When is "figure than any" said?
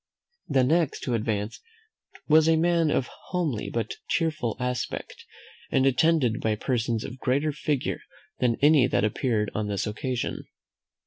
7.51-8.87